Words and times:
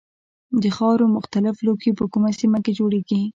د 0.63 0.63
خاورو 0.77 1.05
مختلف 1.17 1.55
لوښي 1.65 1.91
په 1.99 2.05
کومه 2.13 2.31
سیمه 2.39 2.59
کې 2.65 2.71
جوړیږي. 2.79 3.21